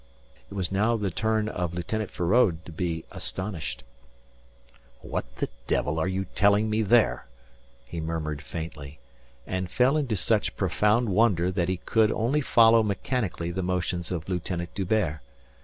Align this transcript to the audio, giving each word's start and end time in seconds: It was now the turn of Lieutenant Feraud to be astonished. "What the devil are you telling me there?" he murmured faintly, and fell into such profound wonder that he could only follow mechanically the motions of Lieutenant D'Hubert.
It 0.49 0.55
was 0.55 0.71
now 0.71 0.97
the 0.97 1.11
turn 1.11 1.47
of 1.47 1.75
Lieutenant 1.75 2.09
Feraud 2.09 2.65
to 2.65 2.71
be 2.71 3.05
astonished. 3.11 3.83
"What 5.01 5.25
the 5.35 5.47
devil 5.67 5.99
are 5.99 6.07
you 6.07 6.25
telling 6.33 6.71
me 6.71 6.81
there?" 6.81 7.27
he 7.85 7.99
murmured 8.01 8.41
faintly, 8.41 8.97
and 9.45 9.69
fell 9.69 9.97
into 9.97 10.15
such 10.15 10.57
profound 10.57 11.09
wonder 11.09 11.51
that 11.51 11.69
he 11.69 11.77
could 11.77 12.11
only 12.11 12.41
follow 12.41 12.81
mechanically 12.81 13.51
the 13.51 13.61
motions 13.61 14.11
of 14.11 14.27
Lieutenant 14.27 14.73
D'Hubert. 14.73 15.19